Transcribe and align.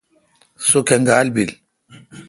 سو 0.67 0.79
کنگال 0.87 1.27
بیل۔ 1.35 1.51